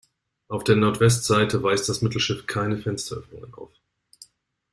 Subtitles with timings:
[0.47, 3.69] Auf der Nordwestseite weist das Mittelschiff keine Fensteröffnungen auf.